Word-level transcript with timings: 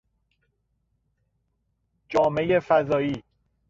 جامهی 2.09 2.59
فضایی 2.59 3.23